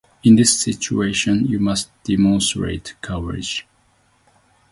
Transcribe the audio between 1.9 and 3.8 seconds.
demonstrate courage.